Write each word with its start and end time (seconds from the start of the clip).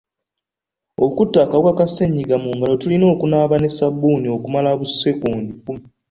Okutta 1.05 1.37
akawuka 1.45 1.73
ka 1.79 1.85
ssenyiga 1.89 2.35
mu 2.43 2.49
ngalo 2.55 2.73
tulina 2.81 3.05
kunaaba 3.21 3.55
na 3.59 3.67
ssabbuuni 3.71 4.27
okumala 4.37 4.67
obusikonda 4.75 5.51
kkumi. 5.55 5.83